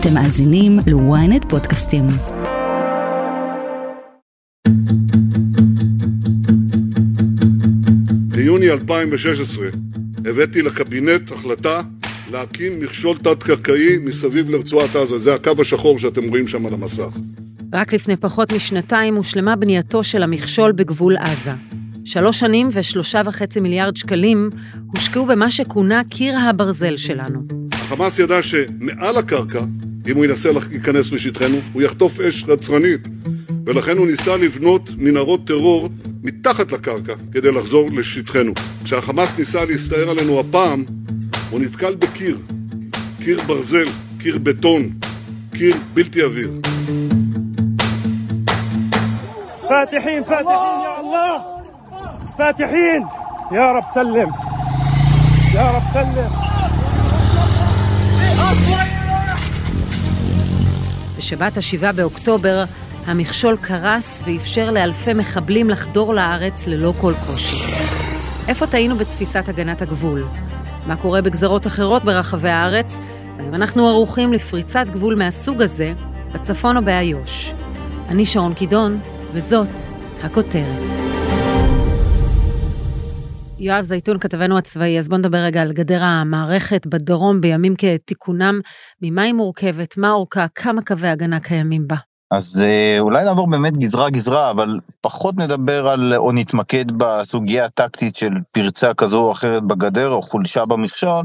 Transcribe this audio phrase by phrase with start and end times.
[0.00, 2.04] אתם מאזינים ל-ynet פודקאסטים.
[8.26, 9.66] ביוני 2016
[10.24, 11.80] הבאתי לקבינט החלטה
[12.32, 15.18] להקים מכשול תת-קרקעי מסביב לרצועת עזה.
[15.18, 17.18] זה הקו השחור שאתם רואים שם על המסך.
[17.72, 21.52] רק לפני פחות משנתיים הושלמה בנייתו של המכשול בגבול עזה.
[22.04, 24.50] שלוש שנים ושלושה וחצי מיליארד שקלים
[24.86, 27.40] הושקעו במה שכונה קיר הברזל שלנו.
[27.72, 29.60] החמאס ידע שמעל הקרקע,
[30.07, 33.07] אם הוא ינסה להיכנס לשטחנו, הוא יחטוף אש רצרנית,
[33.65, 35.89] ולכן הוא ניסה לבנות מנהרות טרור
[36.23, 38.53] מתחת לקרקע כדי לחזור לשטחנו.
[38.83, 40.83] כשהחמאס ניסה להסתער עלינו הפעם,
[41.49, 42.37] הוא נתקל בקיר,
[43.23, 43.85] קיר ברזל,
[44.19, 44.89] קיר בטון,
[45.53, 46.51] קיר בלתי עביר.
[49.69, 51.35] فاتحين فاتحين يا الله
[52.37, 53.01] فاتحين
[53.51, 54.29] يا رب سلم
[55.55, 56.31] يا رب سلم
[61.18, 62.64] בשבת ה-7 באוקטובר
[63.06, 67.56] המכשול קרס ואפשר לאלפי מחבלים לחדור לארץ ללא כל קושי.
[68.48, 70.26] איפה טעינו בתפיסת הגנת הגבול?
[70.86, 72.98] מה קורה בגזרות אחרות ברחבי הארץ?
[73.38, 75.92] והאם אנחנו ערוכים לפריצת גבול מהסוג הזה
[76.32, 77.52] בצפון או באיו"ש?
[78.08, 79.00] אני שרון קידון,
[79.32, 79.68] וזאת
[80.22, 81.17] הכותרת.
[83.60, 88.60] יואב זייתון, כתבנו הצבאי, אז בוא נדבר רגע על גדר המערכת בדרום בימים כתיקונם.
[89.02, 89.96] ממה היא מורכבת?
[89.96, 90.46] מה אורכה?
[90.54, 91.96] כמה קווי הגנה קיימים בה?
[92.30, 98.16] אז אה, אולי נעבור באמת גזרה גזרה, אבל פחות נדבר על או נתמקד בסוגיה הטקטית
[98.16, 101.24] של פרצה כזו או אחרת בגדר או חולשה במכשול,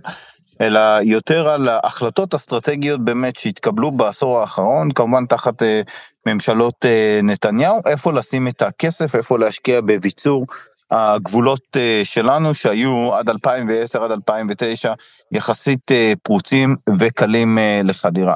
[0.61, 5.81] אלא יותר על ההחלטות אסטרטגיות באמת שהתקבלו בעשור האחרון, כמובן תחת אה,
[6.25, 10.45] ממשלות אה, נתניהו, איפה לשים את הכסף, איפה להשקיע בביצור
[10.92, 14.92] הגבולות אה, שלנו שהיו עד 2010 עד 2009
[15.32, 18.34] יחסית אה, פרוצים וקלים אה, לחדירה.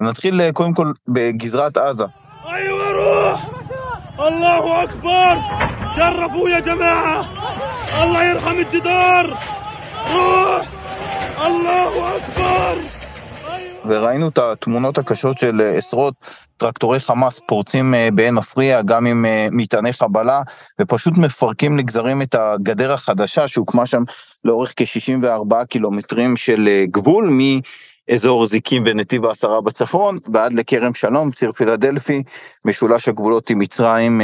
[0.00, 2.04] נתחיל אה, קודם כל בגזרת עזה.
[2.46, 3.48] ايوه روح
[4.18, 5.38] الله اكبر
[5.96, 7.24] جربوا يا جماعه
[8.02, 9.36] الله يرحم الجدار
[10.14, 10.66] روح
[11.46, 12.74] الله اكبر
[13.86, 16.14] וראינו את התמונות הקשות של אה, עשרות
[16.59, 20.41] טרקטורי חמאס פורצים אה, בעין מפריע, גם עם אה, מטעני חבלה,
[20.81, 24.03] ופשוט מפרקים לגזרים את הגדר החדשה שהוקמה שם
[24.45, 27.29] לאורך כ-64 קילומטרים של אה, גבול,
[28.09, 32.23] מאזור זיקים ונתיב העשרה בצפון, ועד לכרם שלום, ציר פילדלפי,
[32.65, 34.21] משולש הגבולות עם מצרים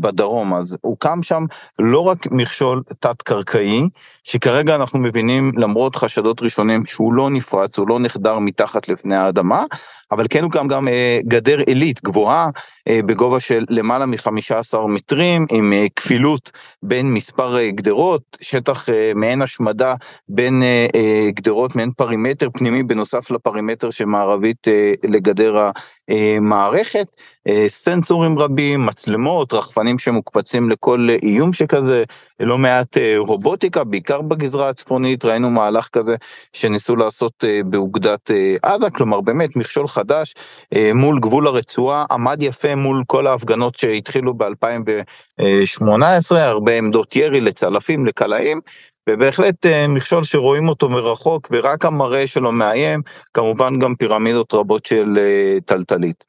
[0.00, 0.54] בדרום.
[0.54, 1.44] אז הוקם שם
[1.78, 3.82] לא רק מכשול תת-קרקעי,
[4.24, 9.64] שכרגע אנחנו מבינים, למרות חשדות ראשונים, שהוא לא נפרץ, הוא לא נחדר מתחת לפני האדמה,
[10.10, 12.50] אבל כן הוקם גם אה, גדר עילית גבוהה
[12.88, 16.52] אה, בגובה של למעלה מ-15 מטרים עם אה, כפילות
[16.82, 19.94] בין מספר גדרות, שטח מעין השמדה
[20.28, 20.62] בין
[21.28, 24.68] גדרות, מעין perimeter פנימי בנוסף ל perimeter שמערבית
[25.04, 25.70] לגדר
[26.08, 27.06] המערכת,
[27.68, 32.04] סנסורים רבים, מצלמות, רחפנים שמוקפצים לכל אה, איום שכזה,
[32.40, 36.16] לא מעט אה, רובוטיקה, בעיקר בגזרה הצפונית, ראינו מהלך כזה
[36.52, 40.34] שניסו לעשות אה, באוגדת אה, עזה, כלומר באמת מכשול חדש
[40.74, 48.06] אה, מול גבול הרצועה, עמד יפה מול כל ההפגנות שהתחילו ב-2018, הרבה עמדות ירי לצלפים,
[48.06, 48.60] לקלעים,
[49.08, 53.02] ובהחלט אה, מכשול שרואים אותו מרחוק ורק המראה שלו מאיים,
[53.34, 56.27] כמובן גם פירמידות רבות של אה, טלטלית.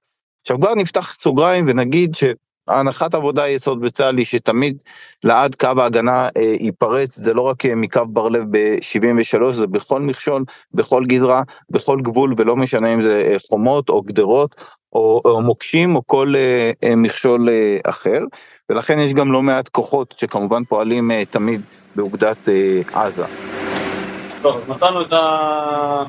[0.50, 2.24] עכשיו כבר נפתח סוגריים ונגיד ש...
[2.68, 4.84] הנחת עבודה יסוד בצה"ל היא שתמיד
[5.24, 10.02] לעד קו ההגנה אה, ייפרץ, זה לא רק אה, מקו בר לב ב-73, זה בכל
[10.02, 10.44] מכשול,
[10.74, 14.56] בכל גזרה, בכל גבול, ולא משנה אם זה אה, חומות או גדרות
[14.94, 18.20] או, או מוקשים או כל אה, אה, מכשול אה, אחר,
[18.70, 23.26] ולכן יש גם לא מעט כוחות שכמובן פועלים אה, תמיד באוגדת אה, עזה.
[24.42, 26.04] טוב, מצאנו את, ה...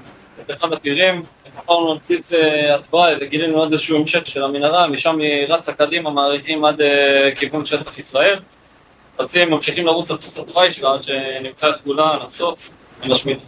[0.44, 1.22] את אחד הטירים,
[1.62, 1.98] חפרנו על
[2.34, 7.30] אה, התוואי וגילינו עוד איזשהו המשך של המנהרה, משם היא רצה קדימה, מעריכים עד אה,
[7.36, 8.40] כיוון שטח ישראל.
[9.18, 12.70] רצים, ממשיכים לרוץ על בסיס התוואי שלה עד שנמצא את כולה, נחשוף
[13.02, 13.38] ונשמיד.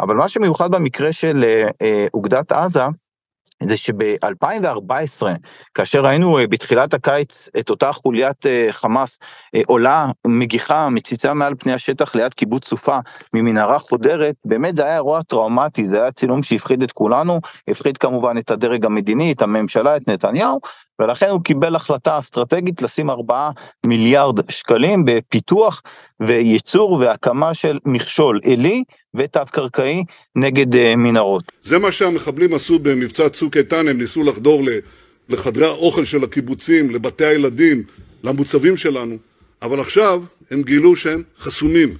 [0.00, 2.84] אבל מה שמיוחד במקרה של אה, אה, אוגדת עזה,
[3.62, 5.26] זה שב-2014,
[5.74, 9.18] כאשר ראינו אה, בתחילת הקיץ את אותה חוליית אה, חמאס
[9.54, 12.98] אה, עולה, מגיחה, מציצה מעל פני השטח ליד קיבוץ סופה
[13.34, 18.38] ממנהרה חודרת, באמת זה היה אירוע טראומטי, זה היה צילום שהפחיד את כולנו, הפחיד כמובן
[18.38, 20.60] את הדרג המדיני, את הממשלה, את נתניהו,
[21.00, 23.50] ולכן הוא קיבל החלטה אסטרטגית לשים 4
[23.86, 25.82] מיליארד שקלים בפיתוח
[26.20, 30.04] וייצור והקמה של מכשול עילי ותת-קרקעי
[30.36, 31.44] נגד uh, מנהרות.
[31.62, 34.62] זה מה שהמחבלים עשו במבצע צוק איתן, הם ניסו לחדור
[35.28, 37.82] לחדרי האוכל של הקיבוצים, לבתי הילדים,
[38.24, 39.16] למוצבים שלנו,
[39.62, 41.94] אבל עכשיו הם גילו שהם חסומים,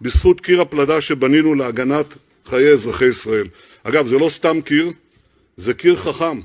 [0.00, 2.14] בזכות קיר הפלדה שבנינו להגנת
[2.46, 3.46] חיי אזרחי ישראל.
[3.84, 4.90] אגב, זה לא סתם קיר,
[5.56, 6.40] זה קיר חכם,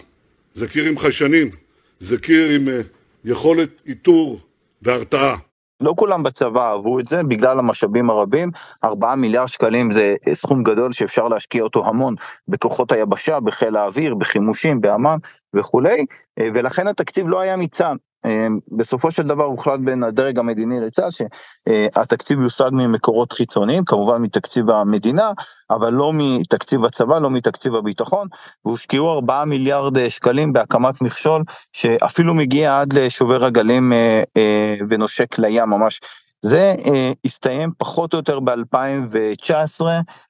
[0.54, 1.52] זה קיר עם חיישנים,
[2.00, 2.82] זה קיר עם אה,
[3.26, 4.40] יכולת איתור
[4.82, 5.36] והרתעה.
[5.82, 8.52] לא כולם בצבא אהבו את זה בגלל המשאבים הרבים,
[8.84, 12.16] 4 מיליארד שקלים זה סכום גדול שאפשר להשקיע אותו המון
[12.48, 15.18] בכוחות היבשה, בחיל האוויר, בחימושים, באמ"ן
[15.54, 16.06] וכולי,
[16.40, 17.96] אה, ולכן התקציב לא היה מצד.
[18.26, 24.70] אמ, בסופו של דבר הוחלט בין הדרג המדיני לצה"ל שהתקציב יושג ממקורות חיצוניים, כמובן מתקציב
[24.70, 25.32] המדינה,
[25.70, 28.28] אבל לא מתקציב הצבא, לא מתקציב הביטחון,
[28.66, 31.44] והושקעו 4 מיליארד שקלים בהקמת מכשול
[31.74, 36.02] שאפילו מגיע עד לשובר הגלים אה, אה, ונושק לים ממש.
[36.42, 39.86] זה אה, הסתיים פחות או יותר ב-2019,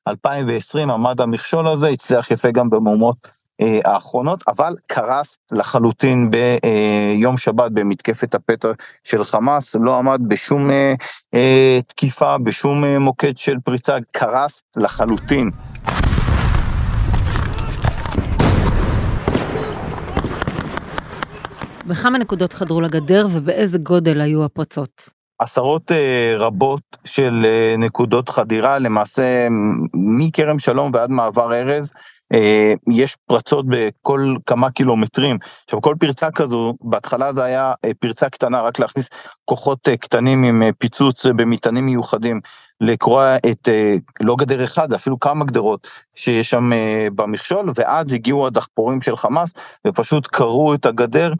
[0.08, 3.32] 2020 עמד המכשול הזה, הצליח יפה גם במהומות אה,
[3.86, 8.68] האחרונות, אבל קרס לחלוטין ביום שבת במתקפת הפתע
[9.04, 10.94] של חמאס, לא עמד בשום אה,
[11.34, 15.52] אה, תקיפה, בשום מוקד של פריצה, קרס לחלוטין.
[21.88, 25.10] בכמה נקודות חדרו לגדר ובאיזה גודל היו הפרצות?
[25.40, 25.92] עשרות
[26.38, 27.46] רבות של
[27.78, 29.48] נקודות חדירה, למעשה
[29.94, 32.00] מכרם שלום ועד מעבר ארז, אה,
[32.92, 35.38] יש פרצות בכל כמה קילומטרים.
[35.66, 39.10] עכשיו כל פרצה כזו, בהתחלה זה היה אה, פרצה קטנה, רק להכניס
[39.46, 42.40] כוחות אה, קטנים עם פיצוץ במטענים מיוחדים,
[42.82, 43.70] לקרוע את,
[44.22, 46.72] לא גדר אחד, אפילו כמה גדרות שיש שם
[47.16, 49.54] במכשול, ואז הגיעו הדחפורים של חמאס
[49.88, 51.34] ופשוט קרעו את הגדר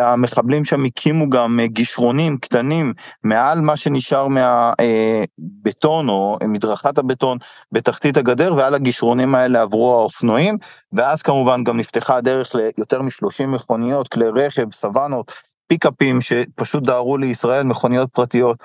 [0.00, 2.94] המחבלים שם הקימו גם אה, גישרונים קטנים
[3.24, 7.38] מעל מה שנשאר מהבטון אה, או מדרכת הבטון
[7.72, 10.58] בתחתית הגדר ועל הגישרונים האלה עברו האופנועים
[10.92, 15.32] ואז כמובן גם נפתחה הדרך ליותר מ-30 מכוניות, כלי רכב, סוואנות,
[15.66, 18.56] פיקאפים שפשוט דהרו לישראל, מכוניות פרטיות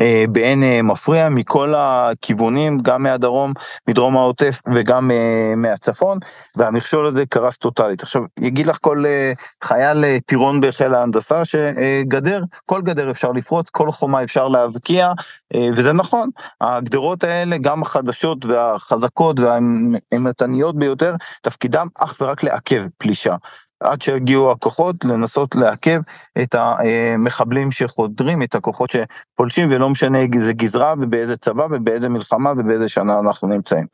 [0.00, 3.52] אה, בעין אה, מפריע מכל הכיוונים, גם מהדרום,
[3.88, 6.18] מדרום העוטף וגם אה, מהצפון,
[6.56, 8.02] והמכשול הזה קרס טוטאלית.
[8.02, 9.32] עכשיו, יגיד לך כל אה,
[9.64, 15.12] חייל אה, טירון בחיל ההנדסה שגדר, כל גדר אפשר לפרוץ, כל חומה אפשר להבקיע,
[15.54, 23.36] אה, וזה נכון, הגדרות האלה, גם החדשות והחזקות והאימתניות ביותר, תפקידם אך ורק לעכב פלישה.
[23.80, 26.00] עד שהגיעו הכוחות לנסות לעכב
[26.42, 32.88] את המחבלים שחודרים, את הכוחות שפולשים, ולא משנה איזה גזרה ובאיזה צבא ובאיזה מלחמה ובאיזה
[32.88, 33.86] שנה אנחנו נמצאים.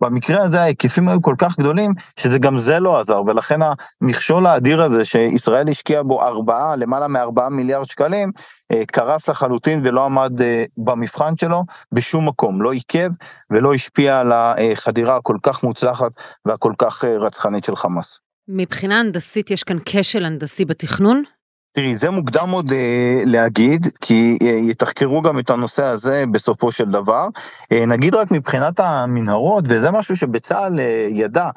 [0.00, 3.60] במקרה הזה ההיקפים היו כל כך גדולים, שזה גם זה לא עזר, ולכן
[4.02, 8.32] המכשול האדיר הזה שישראל השקיעה בו ארבעה, למעלה מארבעה מיליארד שקלים,
[8.72, 13.10] אה, קרס לחלוטין ולא עמד אה, במבחן שלו בשום מקום, לא עיכב
[13.50, 16.10] ולא השפיע על החדירה הכל כך מוצלחת
[16.44, 18.25] והכל כך אה, רצחנית של חמאס.
[18.48, 21.22] מבחינה הנדסית יש כאן כשל הנדסי בתכנון?
[21.72, 26.84] תראי, זה מוקדם עוד אה, להגיד, כי אה, יתחקרו גם את הנושא הזה בסופו של
[26.84, 27.28] דבר.
[27.72, 31.50] אה, נגיד רק מבחינת המנהרות, וזה משהו שבצה"ל אה, ידע,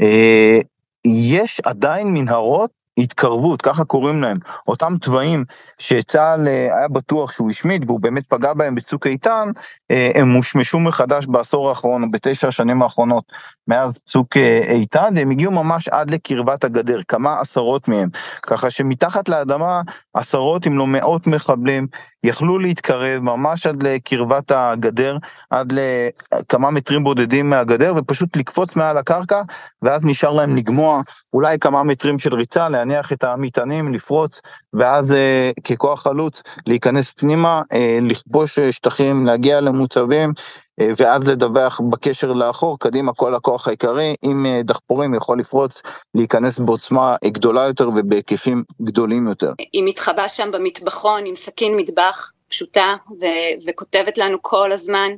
[0.00, 0.58] אה,
[1.04, 4.36] יש עדיין מנהרות התקרבות, ככה קוראים להם,
[4.68, 5.44] אותם תוואים
[5.78, 9.50] שצה"ל אה, היה בטוח שהוא השמיד והוא באמת פגע בהם בצוק איתן,
[9.90, 13.24] אה, הם מושמשו מחדש בעשור האחרון בתשע השנים האחרונות
[13.68, 18.08] מאז צוק אה, איתן, והם הגיעו ממש עד לקרבת הגדר, כמה עשרות מהם,
[18.42, 19.82] ככה שמתחת לאדמה
[20.14, 21.86] עשרות אם לא מאות מחבלים
[22.24, 25.16] יכלו להתקרב ממש עד לקרבת הגדר,
[25.50, 29.42] עד לכמה מטרים בודדים מהגדר ופשוט לקפוץ מעל הקרקע
[29.82, 31.00] ואז נשאר להם לגמוע
[31.32, 34.40] אולי כמה מטרים של ריצה, להניח את המטענים, לפרוץ
[34.72, 42.32] ואז אה, ככוח חלוץ להיכנס פנימה, אה, לכבוש שטחים, להגיע למוצבים אה, ואז לדווח בקשר
[42.32, 45.82] לאחור, קדימה כל הכוח העיקרי, עם אה, דחפורים יכול לפרוץ,
[46.14, 49.52] להיכנס בעוצמה גדולה יותר ובהיקפים גדולים יותר.
[49.72, 55.08] היא מתחבאה שם במטבחון עם סכין מטבח פשוטה ו- וכותבת לנו כל הזמן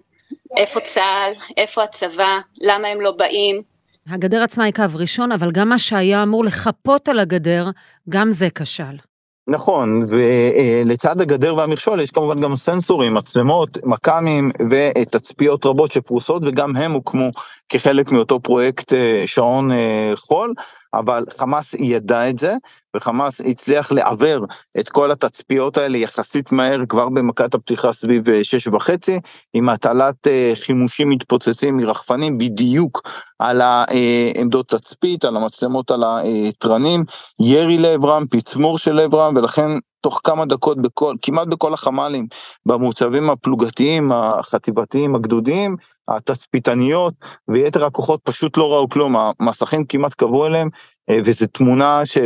[0.56, 3.62] איפה צה"ל, איפה הצבא, למה הם לא באים.
[4.08, 7.70] הגדר עצמה היא קו ראשון, אבל גם מה שהיה אמור לחפות על הגדר,
[8.08, 9.09] גם זה כשל.
[9.50, 16.92] נכון, ולצד הגדר והמכשול יש כמובן גם סנסורים, מצלמות, מכ"מים ותצפיות רבות שפרוסות וגם הם
[16.92, 17.30] הוקמו
[17.68, 20.54] כחלק מאותו פרויקט אה, שעון אה, חול,
[20.94, 22.54] אבל חמאס ידע את זה,
[22.96, 24.46] וחמאס הצליח לעוור
[24.80, 29.20] את כל התצפיות האלה יחסית מהר כבר במכת הפתיחה סביב אה, שש וחצי,
[29.54, 33.02] עם הטלת חימושים מתפוצצים מרחפנים בדיוק
[33.38, 36.04] על העמדות תצפית, על המצלמות על
[36.48, 37.04] התרנים,
[37.40, 39.70] ירי לעברם, פצמור של עברם, ולכן
[40.00, 42.26] תוך כמה דקות בכל, כמעט בכל החמ"לים,
[42.66, 45.76] במוצבים הפלוגתיים, החטיבתיים, הגדודיים,
[46.10, 47.14] התצפיתניות
[47.48, 50.68] ויתר הכוחות פשוט לא ראו כלום, המסכים כמעט קבעו אליהם,
[51.10, 52.18] אה, וזו תמונה ש...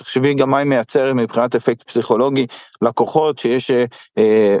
[0.00, 2.46] תחשבי גם מה היא מייצרת מבחינת אפקט פסיכולוגי,
[2.82, 3.84] לקוחות שיש אה,
[4.18, 4.56] אה,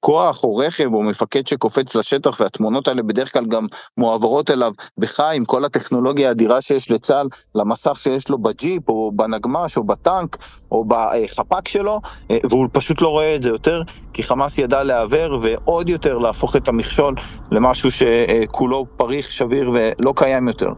[0.00, 5.32] כוח או רכב או מפקד שקופץ לשטח והתמונות האלה בדרך כלל גם מועברות אליו בחי
[5.36, 10.36] עם כל הטכנולוגיה האדירה שיש לצה"ל, למסך שיש לו בג'יפ או בנגמ"ש או בטנק
[10.70, 13.82] או בחפ"ק שלו, אה, והוא פשוט לא רואה את זה יותר,
[14.12, 17.14] כי חמאס ידע להעבר ועוד יותר להפוך את המכשול
[17.52, 20.68] למשהו שכולו פריך, שביר ולא קיים יותר.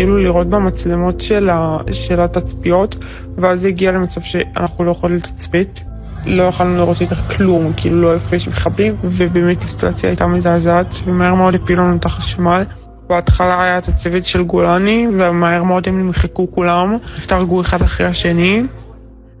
[0.00, 2.96] התחילו לראות במצלמות של, ה, של התצפיות,
[3.36, 5.80] ואז זה הגיע למצב שאנחנו לא יכולים לתצפית.
[6.26, 11.34] לא יכולנו לראות יותר כלום, כאילו לא איפה יש מחבלים, ובאמת הסיטואציה הייתה מזעזעת, ומהר
[11.34, 12.62] מאוד הפילו לנו את החשמל.
[13.08, 18.62] בהתחלה היה את הצוות של גולני, ומהר מאוד הם נמחקו כולם, הפתרגו אחד אחרי השני.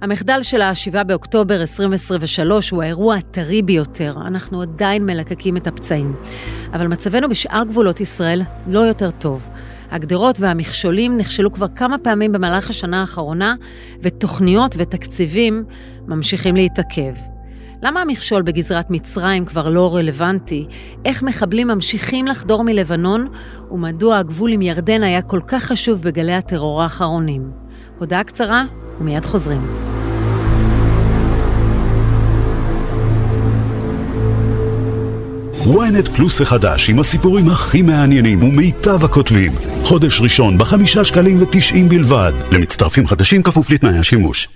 [0.02, 4.14] המחדל של ה-7 באוקטובר 2023 הוא האירוע הטרי ביותר.
[4.26, 6.14] אנחנו עדיין מלקקים את הפצעים.
[6.72, 9.48] אבל מצבנו בשאר גבולות ישראל לא יותר טוב.
[9.90, 13.54] הגדרות והמכשולים נכשלו כבר כמה פעמים במהלך השנה האחרונה,
[14.02, 15.64] ותוכניות ותקציבים
[16.06, 17.14] ממשיכים להתעכב.
[17.82, 20.66] למה המכשול בגזרת מצרים כבר לא רלוונטי?
[21.04, 23.26] איך מחבלים ממשיכים לחדור מלבנון?
[23.70, 27.50] ומדוע הגבול עם ירדן היה כל כך חשוב בגלי הטרור האחרונים?
[27.98, 28.64] הודעה קצרה
[29.00, 29.89] ומיד חוזרים.
[35.66, 39.52] Ynet פלוס החדש עם הסיפורים הכי מעניינים ומיטב הכותבים.
[39.82, 42.32] חודש ראשון בחמישה שקלים ותשעים בלבד.
[42.52, 44.48] למצטרפים חדשים כפוף לתנאי השימוש.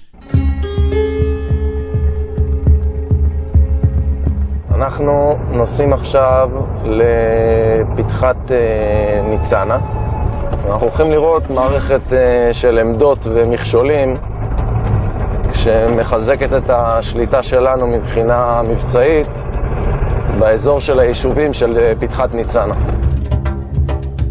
[4.74, 6.50] אנחנו נוסעים עכשיו
[6.84, 9.78] לפתחת אה, ניצנה.
[10.66, 14.14] אנחנו הולכים לראות מערכת אה, של עמדות ומכשולים
[15.54, 19.44] שמחזקת את השליטה שלנו מבחינה מבצעית
[20.38, 22.74] באזור של היישובים של אה, פתחת ניצנה.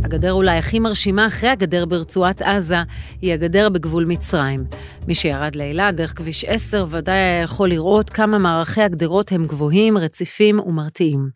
[0.03, 2.77] הגדר אולי הכי מרשימה אחרי הגדר ברצועת עזה
[3.22, 4.63] היא הגדר בגבול מצרים.
[5.07, 9.98] מי שירד לאילת דרך כביש 10 ודאי היה יכול לראות כמה מערכי הגדרות הם גבוהים,
[9.98, 11.29] רציפים ומרתיעים.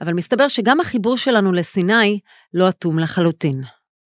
[0.00, 2.18] אבל מסתבר שגם החיבור שלנו לסיני
[2.54, 3.62] לא אטום לחלוטין.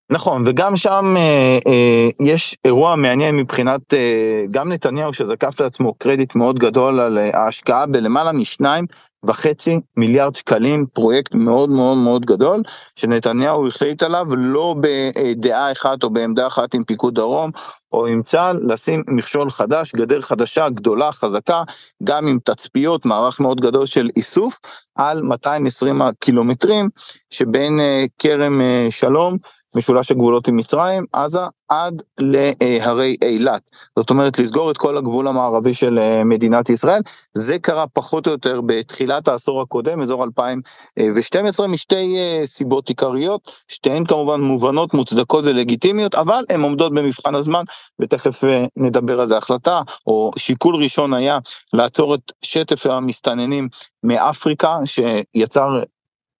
[0.09, 6.35] נכון, וגם שם אה, אה, יש אירוע מעניין מבחינת אה, גם נתניהו שזקף לעצמו קרדיט
[6.35, 8.85] מאוד גדול על אה, ההשקעה בלמעלה משניים
[9.23, 12.61] וחצי מיליארד שקלים, פרויקט מאוד מאוד מאוד גדול,
[12.95, 17.51] שנתניהו החליט עליו לא בדעה אחת או בעמדה אחת עם פיקוד דרום
[17.91, 21.63] או עם צה"ל, לשים מכשול חדש, גדר חדשה, גדולה, חזקה,
[22.03, 24.59] גם עם תצפיות, מערך מאוד גדול של איסוף,
[24.95, 26.89] על 220 הקילומטרים
[27.29, 29.37] שבין אה, כרם אה, שלום
[29.75, 31.39] משולש הגבולות עם מצרים, עזה,
[31.69, 33.61] עד להרי אילת.
[33.99, 37.01] זאת אומרת, לסגור את כל הגבול המערבי של אה, מדינת ישראל.
[37.33, 44.05] זה קרה פחות או יותר בתחילת העשור הקודם, אזור 2012, משתי אה, סיבות עיקריות, שתיהן
[44.05, 47.63] כמובן מובנות, מוצדקות ולגיטימיות, אבל הן עומדות במבחן הזמן,
[47.99, 49.33] ותכף אה, נדבר על זה.
[49.43, 51.39] החלטה, או שיקול ראשון היה
[51.73, 53.69] לעצור את שטף המסתננים
[54.03, 55.83] מאפריקה, שיצר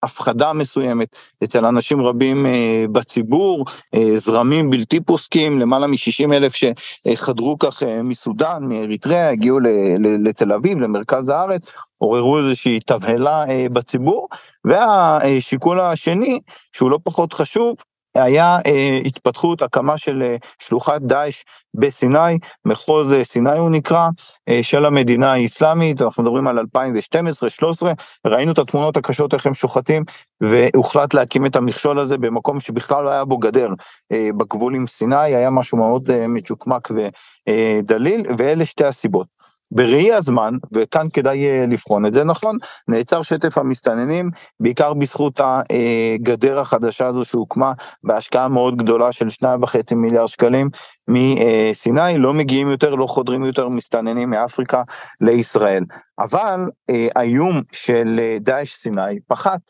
[0.04, 7.58] הפחדה מסוימת אצל אנשים רבים אה, בציבור, אה, זרמים בלתי פוסקים, למעלה מ-60 אלף שחדרו
[7.58, 9.58] כך אה, מסודאן, מאריתריאה, הגיעו
[9.98, 11.62] לתל אביב, למרכז הארץ,
[11.98, 14.28] עוררו איזושהי תבהלה בציבור,
[14.64, 16.40] והשיקול השני,
[16.72, 17.76] שהוא לא פחות חשוב,
[18.18, 21.42] היה אה, התפתחות, הקמה של אה, שלוחת דאעש
[21.74, 24.08] בסיני, מחוז אה, סיני הוא נקרא,
[24.48, 27.86] אה, של המדינה האסלאמית, אנחנו מדברים על 2012-2013,
[28.26, 30.04] ראינו את התמונות הקשות איך הם שוחטים,
[30.40, 33.68] והוחלט להקים את המכשול הזה במקום שבכלל לא היה בו גדר,
[34.12, 39.26] אה, בגבול עם סיני, היה משהו מאוד אה, מצ'וקמק ודליל, ואלה שתי הסיבות.
[39.74, 42.56] בראי הזמן, וכאן כדאי אה, לבחון את זה, נכון,
[42.88, 47.72] נעצר שטף המסתננים, בעיקר בזכות הגדר החדשה הזו שהוקמה
[48.04, 50.70] בהשקעה מאוד גדולה של שניים וחצי מיליארד שקלים
[51.08, 54.82] מסיני, לא מגיעים יותר, לא חודרים יותר מסתננים מאפריקה
[55.20, 55.84] לישראל.
[56.18, 59.60] אבל אה, האיום של אה, דאעש סיני פחת.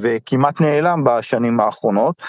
[0.00, 2.26] וכמעט נעלם בשנים האחרונות, אה,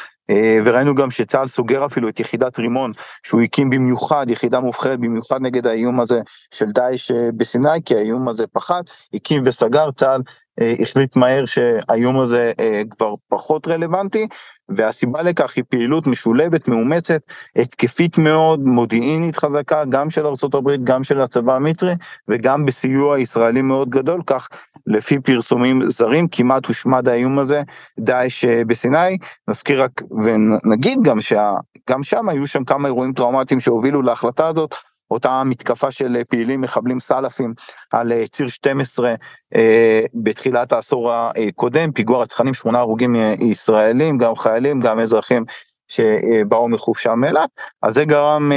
[0.65, 2.91] וראינו גם שצה"ל סוגר אפילו את יחידת רימון
[3.23, 8.27] שהוא הקים במיוחד, יחידה מובחרת במיוחד נגד האיום הזה של דאעש אה, בסיני, כי האיום
[8.27, 10.42] הזה פחת, הקים וסגר, צה"ל אה,
[10.81, 12.51] החליט מהר שהאיום הזה
[12.89, 14.27] כבר פחות רלוונטי,
[14.69, 17.21] והסיבה לכך היא פעילות משולבת, מאומצת,
[17.55, 21.93] התקפית מאוד, מודיעינית חזקה, גם של ארה"ב, גם של הצבא המצרי,
[22.27, 24.47] וגם בסיוע ישראלי מאוד גדול, כך
[24.87, 27.61] לפי פרסומים זרים, כמעט הושמד האיום הזה,
[27.99, 29.17] דאעש בסיני.
[29.47, 34.75] נזכיר רק ונגיד גם שגם שם היו שם כמה אירועים טראומטיים שהובילו להחלטה הזאת,
[35.11, 37.53] אותה מתקפה של פעילים מחבלים סלאפים
[37.91, 39.15] על אה, ציר 12
[39.55, 45.45] אה, בתחילת העשור הקודם, פיגוע רצחנים, שמונה הרוגים אה, ישראלים, גם חיילים, גם אזרחים
[45.87, 47.49] שבאו מחופשה מאילת,
[47.81, 48.51] אז זה גרם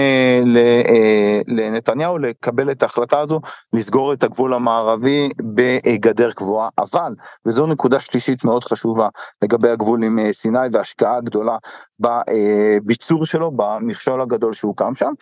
[1.47, 3.41] לנתניהו לקבל את ההחלטה הזו
[3.73, 7.13] לסגור את הגבול המערבי בגדר קבועה, אבל,
[7.47, 9.09] וזו נקודה שלישית מאוד חשובה
[9.43, 11.57] לגבי הגבול עם סיני והשקעה גדולה
[12.01, 15.13] בביצור שלו, במכשול הגדול שהוקם שם,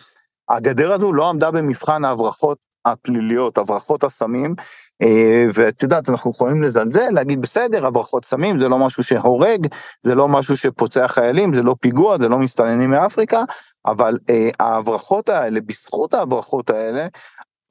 [0.49, 4.55] הגדר הזו לא עמדה במבחן ההברחות הפליליות, הברחות הסמים,
[5.01, 9.67] אה, ואת יודעת, אנחנו יכולים לזלזל, להגיד בסדר, הברחות סמים זה לא משהו שהורג,
[10.03, 13.43] זה לא משהו שפוצע חיילים, זה לא פיגוע, זה לא מסתננים מאפריקה,
[13.85, 17.07] אבל אה, ההברחות האלה, בזכות ההברחות האלה,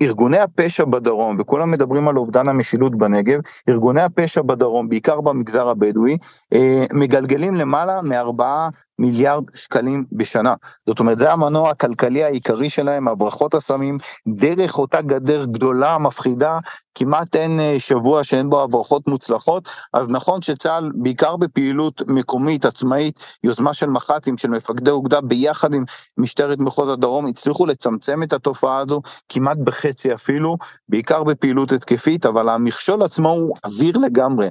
[0.02, 6.16] ארגוני הפשע בדרום, וכולם מדברים על אובדן המשילות בנגב, ארגוני הפשע בדרום, בעיקר במגזר הבדואי,
[6.52, 10.54] אה, מגלגלים למעלה מארבעה מיליארד שקלים בשנה.
[10.86, 13.98] זאת אומרת, זה המנוע הכלכלי העיקרי שלהם, הברחות הסמים,
[14.28, 16.58] דרך אותה גדר גדולה, מפחידה,
[16.94, 23.18] כמעט אין אה, שבוע שאין בו הברחות מוצלחות, אז נכון שצה"ל, בעיקר בפעילות מקומית, עצמאית,
[23.44, 25.84] יוזמה של מח"טים, של מפקדי אוגדה, ביחד עם
[26.18, 30.56] משטרת מחוז הדרום, הצליחו לצמצם את התופעה הזו כמעט בחצי אפילו,
[30.88, 34.48] בעיקר בפעילות התקפית, אבל המכשול עצמו הוא אוויר לגמרי.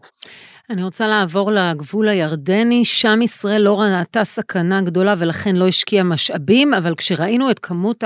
[0.69, 6.73] אני רוצה לעבור לגבול הירדני, שם ישראל לא ראתה סכנה גדולה ולכן לא השקיעה משאבים,
[6.73, 8.03] אבל כשראינו את כמות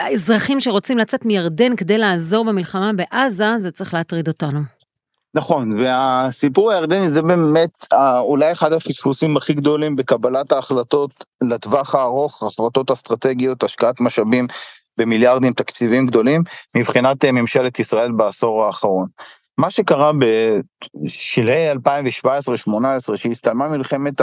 [0.00, 4.60] האזרחים שרוצים לצאת מירדן כדי לעזור במלחמה בעזה, זה צריך להטריד אותנו.
[5.34, 7.86] נכון, והסיפור הירדני זה באמת
[8.18, 14.46] אולי אחד הפספוסים הכי גדולים בקבלת ההחלטות לטווח הארוך, החלטות אסטרטגיות, השקעת משאבים
[14.98, 16.42] במיליארדים תקציבים גדולים
[16.74, 19.06] מבחינת ממשלת ישראל בעשור האחרון.
[19.58, 20.10] מה שקרה
[21.04, 24.20] בשלהי 2017-2018 שהסתיימה מלחמת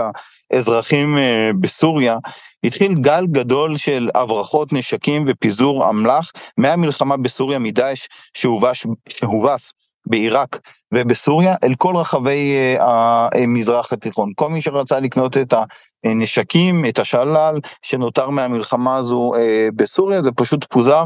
[0.51, 2.17] האזרחים אה, בסוריה
[2.63, 9.73] התחיל גל גדול של הברחות נשקים ופיזור אמל"ח מהמלחמה בסוריה מדאעש שהובס, שהובס
[10.05, 10.59] בעיראק
[10.93, 14.31] ובסוריה אל כל רחבי אה, המזרח התיכון.
[14.35, 15.53] כל מי שרצה לקנות את
[16.03, 21.03] הנשקים, את השלל שנותר מהמלחמה הזו אה, בסוריה זה פשוט פוזר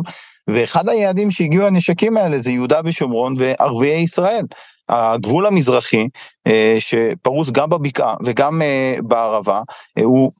[0.49, 4.45] ואחד היעדים שהגיעו הנשקים האלה זה יהודה ושומרון וערביי ישראל.
[4.89, 6.07] הגבול המזרחי
[6.47, 9.61] אה, שפרוס גם בבקעה וגם אה, בערבה
[9.97, 10.31] אה, הוא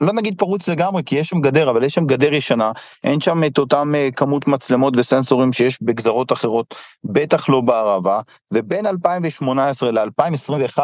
[0.00, 2.72] לא נגיד פרוץ לגמרי כי יש שם גדר אבל יש שם גדר ישנה
[3.04, 8.20] אין שם את אותם כמות מצלמות וסנסורים שיש בגזרות אחרות בטח לא בערבה
[8.54, 10.78] ובין 2018 ל-2021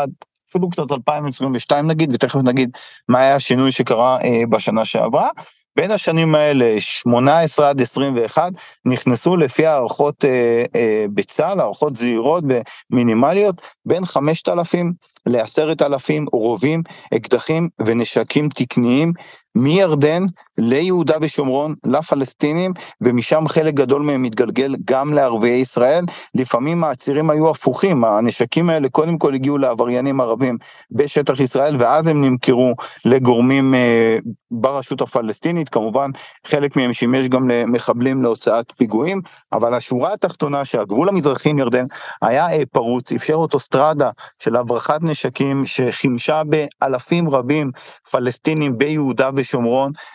[0.51, 2.71] אפילו קצת 2022 נגיד ותכף נגיד
[3.09, 4.19] מה היה השינוי שקרה
[4.51, 5.29] בשנה שעברה
[5.77, 8.53] בין השנים האלה 18 עד 21
[8.85, 12.45] נכנסו לפי הערכות אה, אה, בצה"ל, הערכות זהירות
[12.91, 14.93] ומינימליות בין 5,000
[15.27, 16.83] לעשרת אלפים רובים,
[17.15, 19.13] אקדחים ונשקים תקניים
[19.55, 20.23] מירדן
[20.59, 26.05] ליהודה ושומרון, לפלסטינים, ומשם חלק גדול מהם מתגלגל גם לערביי ישראל.
[26.35, 30.59] לפעמים העצירים היו הפוכים, הנשקים האלה קודם כל הגיעו לעבריינים ערבים
[30.91, 34.19] בשטח ישראל, ואז הם נמכרו לגורמים אה,
[34.51, 36.11] ברשות הפלסטינית, כמובן
[36.47, 39.21] חלק מהם שימש גם למחבלים להוצאת פיגועים,
[39.53, 41.85] אבל השורה התחתונה שהגבול המזרחי עם ירדן
[42.23, 47.71] היה אה, פרוץ, אפשר אוטוסטרדה של הברחת נשקים שחימשה באלפים רבים
[48.11, 49.42] פלסטינים ביהודה ושומרון.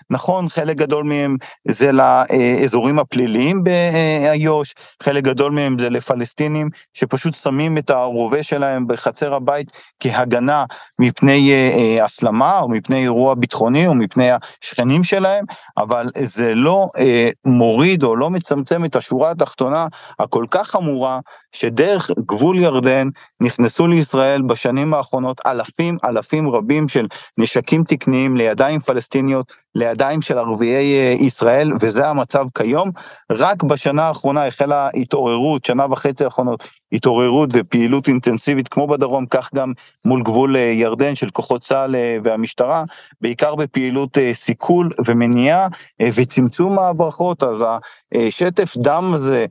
[0.10, 1.38] נכון, חלק גדול מהם
[1.68, 9.34] זה לאזורים הפליליים באיו"ש, חלק גדול מהם זה לפלסטינים שפשוט שמים את הרובה שלהם בחצר
[9.34, 10.66] הבית כהגנה
[11.00, 15.46] מפני אה, אה, הסלמה או מפני אירוע ביטחוני או מפני השכנים שלהם,
[15.78, 19.88] אבל זה לא אה, מוריד או לא מצמצם את השורה התחתונה
[20.20, 21.20] הכל כך חמורה
[21.52, 23.08] שדרך גבול ירדן
[23.42, 29.17] נכנסו לישראל בשנים האחרונות אלפים אלפים רבים של נשקים תקניים לידיים פלסטיניות
[29.76, 32.92] לידיים של ערביי אה, ישראל וזה המצב כיום.
[33.32, 39.74] רק בשנה האחרונה החלה התעוררות, שנה וחצי האחרונות, התעוררות ופעילות אינטנסיבית כמו בדרום, כך גם
[40.06, 42.84] מול גבול אה, ירדן של כוחות צה"ל אה, והמשטרה,
[43.22, 45.68] בעיקר בפעילות סיכול ומניעה
[46.02, 47.66] וצמצום ההברחות, אז
[48.16, 49.46] השטף דם הזה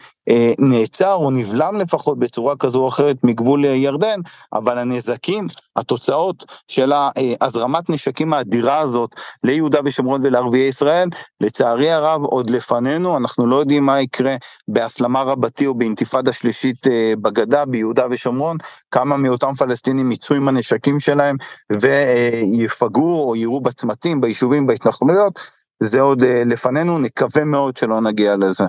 [0.59, 4.20] נעצר או נבלם לפחות בצורה כזו או אחרת מגבול ירדן,
[4.53, 5.46] אבל הנזקים,
[5.77, 6.92] התוצאות של
[7.40, 9.11] הזרמת נשקים האדירה הזאת
[9.44, 11.09] ליהודה ושומרון ולערביי ישראל,
[11.40, 14.37] לצערי הרב עוד לפנינו, אנחנו לא יודעים מה יקרה
[14.68, 18.57] בהסלמה רבתי או באינתיפאדה שלישית אה, בגדה, ביהודה ושומרון,
[18.91, 21.37] כמה מאותם פלסטינים יצאו עם הנשקים שלהם
[21.81, 25.41] ויפגעו או יירו בצמתים, ביישובים, בהתנחלויות,
[25.83, 28.65] זה עוד אה, לפנינו, נקווה מאוד שלא נגיע לזה.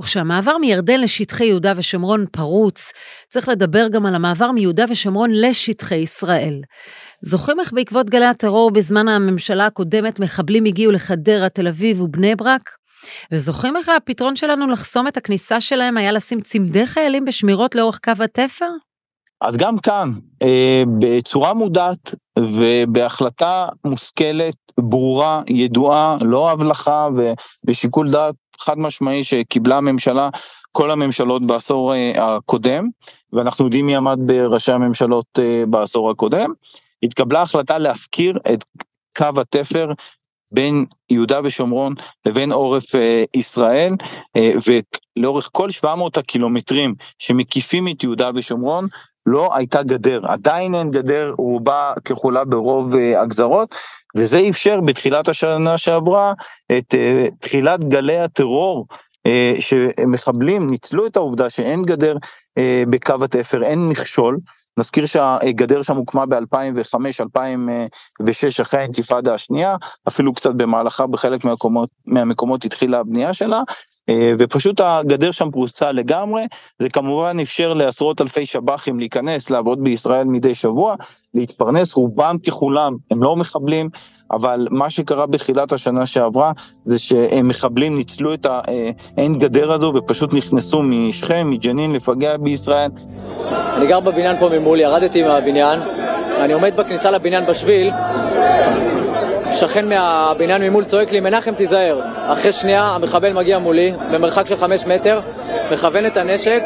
[0.00, 2.92] וכשהמעבר מירדן לשטחי יהודה ושומרון פרוץ,
[3.30, 6.60] צריך לדבר גם על המעבר מיהודה ושומרון לשטחי ישראל.
[7.22, 12.70] זוכרים איך בעקבות גלי הטרור בזמן הממשלה הקודמת מחבלים הגיעו לחדרה, תל אביב ובני ברק?
[13.32, 18.24] וזוכרים איך הפתרון שלנו לחסום את הכניסה שלהם היה לשים צמדי חיילים בשמירות לאורך קו
[18.24, 18.68] התפר?
[19.40, 20.12] אז גם כאן,
[20.42, 27.08] אה, בצורה מודעת ובהחלטה מושכלת, ברורה, ידועה, לא הבלחה
[27.64, 30.28] ובשיקול דעת חד משמעי שקיבלה הממשלה,
[30.72, 32.88] כל הממשלות בעשור אה, הקודם,
[33.32, 36.52] ואנחנו יודעים מי עמד בראשי הממשלות אה, בעשור הקודם,
[37.02, 38.64] התקבלה החלטה להפקיר את
[39.18, 39.92] קו התפר
[40.54, 41.94] בין יהודה ושומרון
[42.26, 43.92] לבין עורף אה, ישראל,
[44.36, 48.86] אה, ולאורך כל 700 הקילומטרים שמקיפים את יהודה ושומרון,
[49.26, 53.74] לא הייתה גדר, עדיין אין גדר, רובה ככולה ברוב אה, הגזרות,
[54.16, 56.32] וזה אפשר בתחילת השנה שעברה
[56.78, 58.86] את אה, תחילת גלי הטרור
[59.26, 62.16] אה, שמחבלים ניצלו את העובדה שאין גדר
[62.58, 64.38] אה, בקו התפר, אין מכשול.
[64.78, 69.76] נזכיר שהגדר שם הוקמה ב-2005-2006 אחרי האינתיפאדה השנייה,
[70.08, 73.62] אפילו קצת במהלכה בחלק מהמקומות, מהמקומות התחילה הבנייה שלה,
[74.08, 76.46] אה, ופשוט הגדר שם פרוסה לגמרי,
[76.78, 80.94] זה כמובן אפשר לעשרות אלפי שב"חים להיכנס, לעבוד בישראל מדי שבוע,
[81.34, 83.90] להתפרנס, רובם ככולם הם לא מחבלים,
[84.34, 86.52] אבל מה שקרה בתחילת השנה שעברה
[86.84, 92.90] זה שמחבלים ניצלו את האין גדר הזו ופשוט נכנסו משכם, מג'נין לפגע בישראל.
[93.76, 95.80] אני גר בבניין פה ממול, ירדתי מהבניין,
[96.40, 97.90] אני עומד בכניסה לבניין בשביל,
[99.52, 102.00] שכן מהבניין ממול צועק לי, מנחם תיזהר.
[102.32, 105.20] אחרי שנייה המחבל מגיע מולי, במרחק של חמש מטר,
[105.72, 106.62] מכוון את הנשק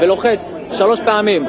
[0.00, 1.46] ולוחץ שלוש פעמים.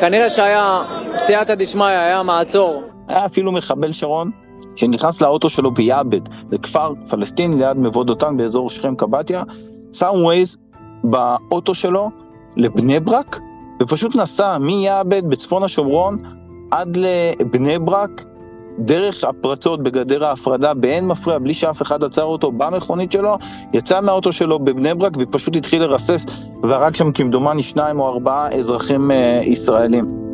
[0.00, 0.82] כנראה שהיה
[1.18, 2.82] סייעתא דשמיא, היה מעצור.
[3.08, 4.45] היה אפילו מחבל שרון
[4.76, 9.42] שנכנס לאוטו שלו ביעבד, זה כפר פלסטיני ליד מבוא דותן באזור שכם קבטיה,
[9.92, 10.56] שם ווייז
[11.04, 12.10] באוטו שלו
[12.56, 13.40] לבני ברק,
[13.82, 16.18] ופשוט נסע מיעבד בצפון השומרון
[16.70, 18.24] עד לבני ברק,
[18.78, 23.38] דרך הפרצות בגדר ההפרדה באין מפריע, בלי שאף אחד עצר אותו במכונית שלו,
[23.72, 26.26] יצא מהאוטו שלו בבני ברק ופשוט התחיל לרסס,
[26.62, 30.26] והרג שם כמדומני שניים או ארבעה אזרחים אה, ישראלים.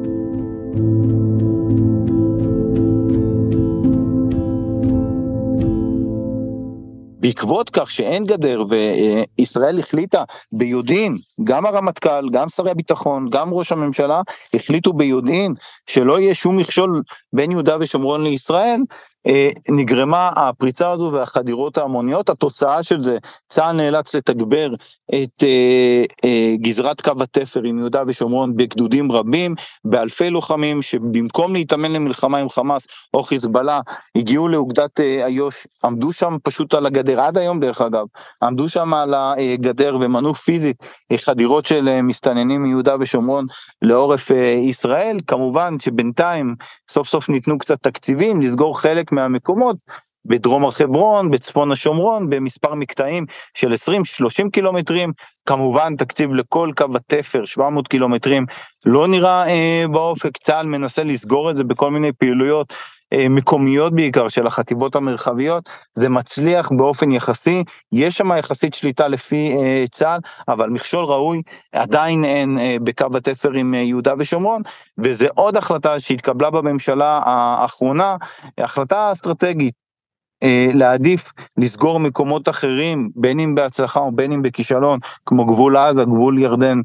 [7.23, 14.21] בעקבות כך שאין גדר וישראל החליטה ביודעין, גם הרמטכ"ל, גם שרי הביטחון, גם ראש הממשלה,
[14.55, 15.55] החליטו ביודעין
[15.87, 18.81] שלא יהיה שום מכשול בין יהודה ושומרון לישראל,
[19.71, 24.75] נגרמה הפריצה הזו והחדירות ההמוניות, התוצאה של זה, צה"ל נאלץ לתגבר
[25.15, 29.55] את אה, אה, גזרת קו התפר עם יהודה ושומרון בגדודים רבים,
[29.85, 33.81] באלפי לוחמים שבמקום להתאמן למלחמה עם חמאס או חיזבאללה,
[34.17, 38.07] הגיעו לאוגדת איו"ש, עמדו שם פשוט על הגדר, עד היום דרך אגב,
[38.43, 40.77] עמדו שם על הגדר ומנעו פיזית
[41.17, 43.45] חדירות של מסתננים מיהודה ושומרון
[43.83, 44.31] לעורף
[44.71, 46.55] ישראל, כמובן שבינתיים
[46.91, 49.77] סוף סוף ניתנו קצת תקציבים לסגור חלק מהמקומות
[50.25, 55.13] בדרום הר חברון, בצפון השומרון, במספר מקטעים של 20-30 קילומטרים,
[55.47, 58.47] כמובן תקציב לכל קו התפר, 700 קילומטרים,
[58.87, 62.73] לא נראה אה, באופק, צה"ל מנסה לסגור את זה בכל מיני פעילויות
[63.31, 69.85] מקומיות בעיקר של החטיבות המרחביות, זה מצליח באופן יחסי, יש שם יחסית שליטה לפי אה,
[69.91, 74.63] צה"ל, אבל מכשול ראוי עדיין אין אה, בקו התפר עם יהודה ושומרון,
[74.99, 78.17] וזה עוד החלטה שהתקבלה בממשלה האחרונה,
[78.59, 79.83] החלטה אסטרטגית.
[80.75, 86.39] להעדיף לסגור מקומות אחרים, בין אם בהצלחה או בין אם בכישלון, כמו גבול עזה, גבול
[86.39, 86.85] ירדן אה,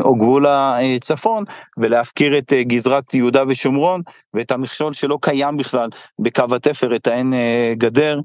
[0.00, 1.44] או גבול הצפון
[1.78, 4.00] ולהפקיר את אה, גזרת יהודה ושומרון
[4.34, 8.20] ואת המכשול שלא קיים בכלל בקו התפר, את האין אה, גדר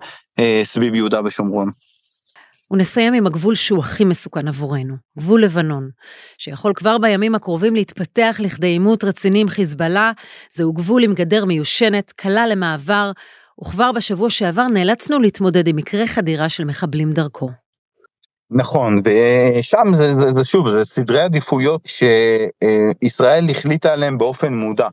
[0.64, 1.70] סביב יהודה ושומרון.
[2.72, 5.90] ונסיים עם הגבול שהוא הכי מסוכן עבורנו, גבול לבנון,
[6.38, 10.12] שיכול כבר בימים הקרובים להתפתח לכדי עימות רציני עם חיזבאללה,
[10.54, 13.12] זהו גבול עם גדר מיושנת, קלה למעבר,
[13.62, 17.63] וכבר בשבוע שעבר נאלצנו להתמודד עם מקרה חדירה של מחבלים דרכו.
[18.54, 24.88] נכון, ושם זה, זה, זה שוב, זה סדרי עדיפויות שישראל החליטה עליהם באופן מודע.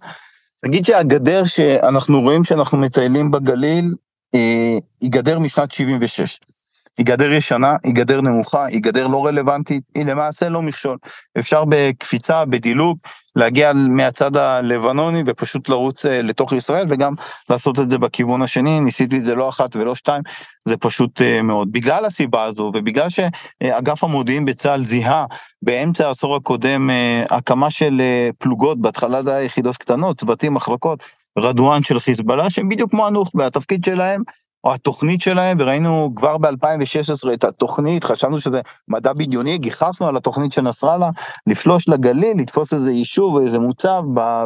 [0.65, 3.95] נגיד שהגדר שאנחנו רואים שאנחנו מטיילים בגליל,
[4.35, 6.41] אה, היא גדר משנת 76.
[7.01, 10.97] היא גדר ישנה, היא גדר נמוכה, היא גדר לא רלוונטית, היא למעשה לא מכשול.
[11.39, 12.99] אפשר בקפיצה, בדילוג,
[13.37, 17.15] להגיע מהצד הלבנוני ופשוט לרוץ אה, לתוך ישראל וגם
[17.51, 20.23] לעשות את זה בכיוון השני, ניסיתי את זה לא אחת ולא שתיים,
[20.69, 21.73] זה פשוט אה, מאוד.
[21.73, 25.27] בגלל הסיבה הזו ובגלל שאגף המודיעין בצה"ל זיהה
[25.63, 28.03] באמצע העשור הקודם אה, הקמה של
[28.39, 31.03] פלוגות, בהתחלה זה היה יחידות קטנות, צוותים, מחלקות,
[31.39, 34.23] רדואן של חיזבאללה שהם בדיוק כמו הנוח'בה, התפקיד שלהם
[34.65, 40.53] או התוכנית שלהם, וראינו כבר ב-2016 את התוכנית, חשבנו שזה מדע בדיוני, גיחכנו על התוכנית
[40.53, 41.11] של נסראללה,
[41.47, 44.03] לפלוש לגליל, לתפוס איזה יישוב, איזה מוצב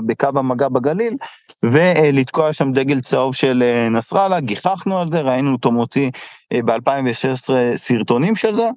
[0.07, 1.17] בקו המגע בגליל,
[1.63, 6.11] ולתקוע שם דגל צהוב של אה, נסראללה, גיחכנו על זה, ראינו אותו מוציא
[6.53, 8.69] אה, ב-2016 סרטונים של זה.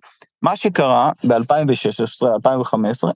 [0.42, 3.10] מה שקרה ב-2016-2015,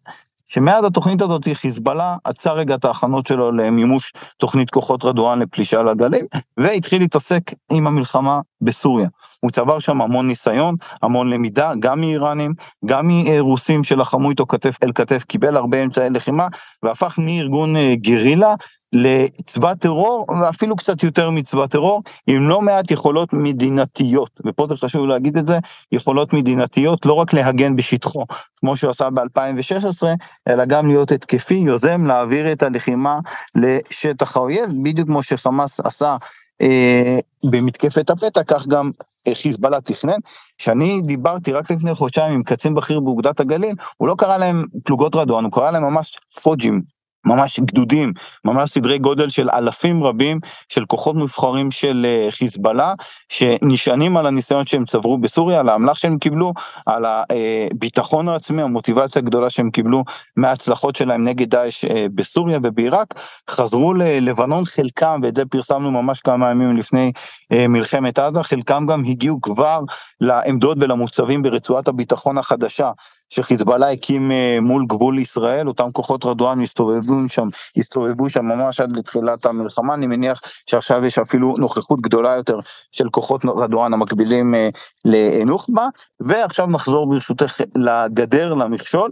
[0.53, 6.25] שמאז התוכנית הזאת חיזבאללה עצר רגע את ההכנות שלו למימוש תוכנית כוחות רדואן לפלישה לגליל,
[6.57, 9.07] והתחיל להתעסק עם המלחמה בסוריה.
[9.39, 12.53] הוא צבר שם המון ניסיון, המון למידה, גם מאיראנים,
[12.85, 16.47] גם מרוסים שלחמו איתו כתף אל כתף, קיבל הרבה אמצעי לחימה,
[16.83, 18.55] והפך מארגון אה, גרילה
[18.93, 25.05] לצבא טרור ואפילו קצת יותר מצבא טרור עם לא מעט יכולות מדינתיות ופה זה חשוב
[25.05, 25.59] להגיד את זה
[25.91, 28.25] יכולות מדינתיות לא רק להגן בשטחו
[28.59, 30.03] כמו שהוא עשה ב-2016
[30.47, 33.19] אלא גם להיות התקפי יוזם להעביר את הלחימה
[33.55, 36.17] לשטח האויב בדיוק כמו שחמאס עשה
[36.61, 38.91] אה, במתקפת הפתע כך גם
[39.33, 40.19] חיזבאללה תכנן.
[40.57, 45.15] שאני דיברתי רק לפני חודשיים עם קצין בכיר באוגדת הגליל הוא לא קרא להם פלוגות
[45.15, 46.81] רדואן הוא קרא להם ממש פוג'ים
[47.25, 48.13] ממש גדודים,
[48.45, 52.93] ממש סדרי גודל של אלפים רבים של כוחות מבחרים של אה, חיזבאללה,
[53.29, 56.53] שנשענים על הניסיון שהם צברו בסוריה, על האמל"ח שהם קיבלו,
[56.85, 60.03] על הביטחון העצמי, המוטיבציה הגדולה שהם קיבלו
[60.35, 63.13] מההצלחות שלהם נגד דאעש אה, בסוריה ובעיראק,
[63.49, 67.11] חזרו ללבנון חלקם, ואת זה פרסמנו ממש כמה ימים לפני
[67.51, 69.79] אה, מלחמת עזה, חלקם גם הגיעו כבר
[70.21, 72.91] לעמדות ולמוצבים ברצועת הביטחון החדשה
[73.31, 78.97] שחיזבאללה הקים אה, מול גבול ישראל, אותם כוחות רדואן מסתובבו שם, הסתובבו שם ממש עד
[78.97, 82.59] לתחילת המלחמה, אני מניח שעכשיו יש אפילו נוכחות גדולה יותר
[82.91, 84.69] של כוחות רדואן המקבילים אה,
[85.05, 85.87] לנוח'בה,
[86.19, 89.11] ועכשיו נחזור ברשותך לגדר, למכשול,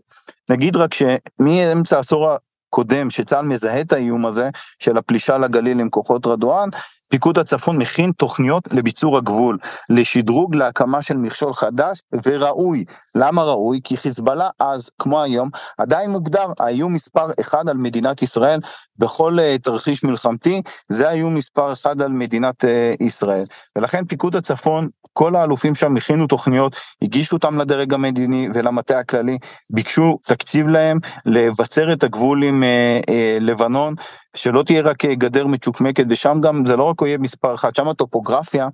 [0.50, 2.30] נגיד רק שמאמצע העשור
[2.70, 6.70] הקודם שצה"ל מזהה את האיום הזה של הפלישה לגליל עם כוחות רדואן,
[7.10, 9.58] פיקוד הצפון מכין תוכניות לביצור הגבול,
[9.90, 12.86] לשדרוג להקמה של מכשול חדש וראוי.
[13.16, 13.80] למה ראוי?
[13.84, 18.60] כי חיזבאללה אז, כמו היום, עדיין מוגדר האיום מספר אחד על מדינת ישראל
[18.98, 22.68] בכל uh, תרחיש מלחמתי, זה האיום מספר אחד על מדינת uh,
[23.04, 23.44] ישראל.
[23.76, 29.38] ולכן פיקוד הצפון, כל האלופים שם הכינו תוכניות, הגישו אותם לדרג המדיני ולמטה הכללי,
[29.70, 33.96] ביקשו תקציב להם לבצר את הגבול עם uh, uh, לבנון.
[34.36, 37.88] שלא תהיה רק אה, גדר מצ'וקמקת, ושם גם זה לא רק אויב מספר אחת, שם
[37.88, 38.68] הטופוגרפיה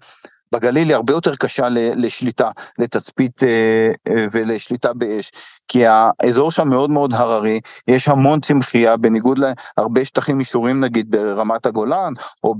[0.56, 5.32] בגליל היא הרבה יותר קשה לשליטה, לתצפית אה, אה, ולשליטה באש,
[5.68, 9.40] כי האזור שם מאוד מאוד הררי, יש המון צמחייה, בניגוד
[9.78, 12.14] להרבה שטחים אישורים נגיד ברמת הגולן,
[12.44, 12.56] או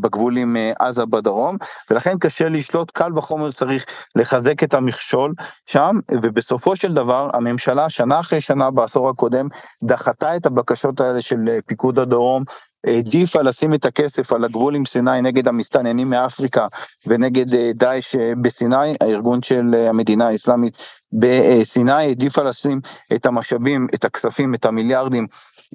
[0.00, 1.56] בגבול עם עזה בדרום,
[1.90, 5.34] ולכן קשה לשלוט, קל וחומר צריך לחזק את המכשול
[5.66, 9.48] שם, ובסופו של דבר הממשלה שנה אחרי שנה בעשור הקודם
[9.82, 12.44] דחתה את הבקשות האלה של פיקוד הדרום
[12.86, 16.66] העדיפה לשים את הכסף על הגבול עם סיני נגד המסתננים מאפריקה
[17.06, 20.78] ונגד אה, דאעש אה, בסיני, הארגון של אה, המדינה האסלאמית
[21.12, 22.80] בסיני, העדיפה לשים
[23.14, 25.26] את המשאבים, את הכספים, את המיליארדים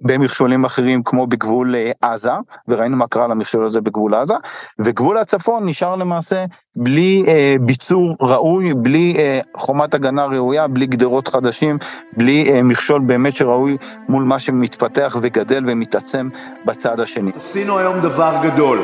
[0.02, 2.32] במכשולים אחרים כמו בגבול עזה,
[2.68, 4.34] וראינו מה קרה למכשול הזה בגבול עזה,
[4.80, 11.28] וגבול הצפון נשאר למעשה בלי אה, ביצור ראוי, בלי אה, חומת הגנה ראויה, בלי גדרות
[11.28, 11.78] חדשים,
[12.18, 13.78] בלי אה, מכשול באמת שראוי
[14.10, 16.30] מול מה שמתפתח וגדל ומתעצם
[16.66, 17.32] בצד השני.
[17.36, 18.80] עשינו היום דבר גדול,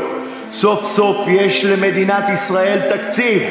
[0.51, 3.41] סוף סוף יש למדינת ישראל תקציב.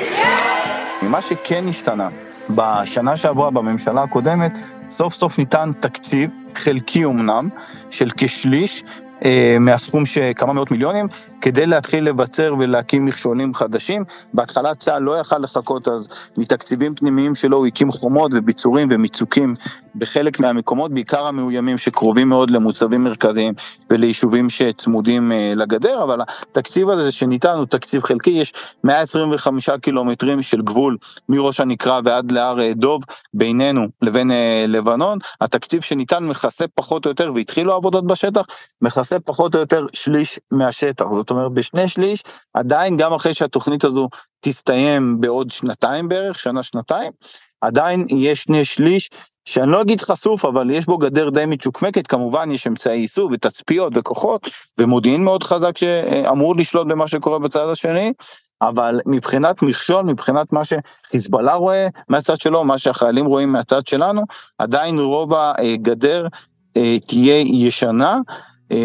[1.02, 2.08] מה שכן השתנה
[2.50, 4.52] בשנה שעברה בממשלה הקודמת,
[4.90, 7.48] סוף סוף ניתן תקציב, חלקי אמנם,
[7.90, 8.84] של כשליש,
[9.24, 11.06] אה, מהסכום שכמה מאות מיליונים,
[11.40, 14.04] כדי להתחיל לבצר ולהקים מכשולים חדשים.
[14.34, 19.54] בהתחלה צה"ל לא יכל לחכות אז מתקציבים פנימיים שלו, הוא הקים חומות וביצורים ומיצוקים
[19.98, 23.54] בחלק מהמקומות, בעיקר המאוימים שקרובים מאוד למוצבים מרכזיים
[23.90, 28.52] וליישובים שצמודים אה, לגדר, אבל התקציב הזה שניתן הוא תקציב חלקי, יש
[28.84, 30.96] 125 קילומטרים של גבול
[31.28, 33.02] מראש הנקרה ועד להר אה, דוב
[33.34, 34.30] בינינו לבין
[34.68, 38.42] לבנון, התקציב שניתן מכסה פחות או יותר, והתחילו עבודות בשטח,
[38.82, 42.22] מכסה פחות או יותר שליש מהשטח, זאת אומרת בשני שליש,
[42.54, 44.08] עדיין גם אחרי שהתוכנית הזו
[44.40, 47.12] תסתיים בעוד שנתיים בערך, שנה שנתיים,
[47.60, 49.10] עדיין יש שני שליש
[49.44, 52.06] שאני לא אגיד חשוף אבל יש בו גדר די מצ'וקמקת.
[52.06, 58.12] כמובן יש אמצעי איסוף ותצפיות וכוחות ומודיעין מאוד חזק שאמור לשלוט במה שקורה בצד השני
[58.62, 64.22] אבל מבחינת מכשול מבחינת מה שחיזבאללה רואה מהצד שלו מה שהחיילים רואים מהצד שלנו
[64.58, 66.26] עדיין רוב הגדר
[66.76, 68.18] אה, תהיה ישנה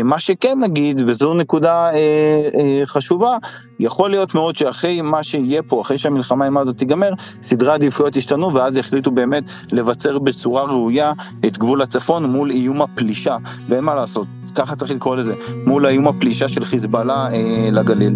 [0.03, 3.37] מה שכן נגיד, וזו נקודה אה, אה, חשובה,
[3.79, 7.09] יכול להיות מאוד שאחרי מה שיהיה פה, אחרי שהמלחמה עם עזה תיגמר,
[7.43, 11.13] סדרי העדיפויות ישתנו ואז יחליטו באמת לבצר בצורה ראויה
[11.45, 15.33] את גבול הצפון מול איום הפלישה, ואין מה לעשות, ככה צריך לקרוא לזה,
[15.65, 18.15] מול האיום הפלישה של חיזבאללה אה, לגליל.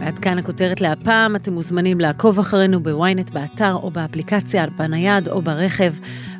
[0.00, 5.92] עד כאן הכותרת להפעם, אתם מוזמנים לעקוב אחרינו בוויינט באתר או באפליקציה, בנייד או ברכב.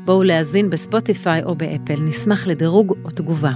[0.09, 3.53] בואו להאזין בספוטיפיי או באפל, נשמח לדירוג או תגובה.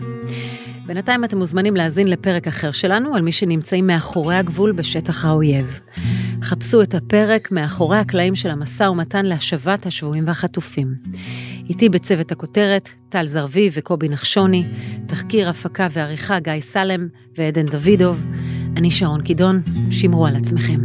[0.86, 5.80] בינתיים אתם מוזמנים להאזין לפרק אחר שלנו על מי שנמצאים מאחורי הגבול בשטח האויב.
[6.42, 10.94] חפשו את הפרק מאחורי הקלעים של המשא ומתן להשבת השבויים והחטופים.
[11.68, 14.64] איתי בצוות הכותרת, טל זרביב וקובי נחשוני,
[15.06, 18.24] תחקיר, הפקה ועריכה גיא סלם ועדן דוידוב.
[18.76, 19.60] אני שרון קידון,
[19.90, 20.80] שמרו על עצמכם.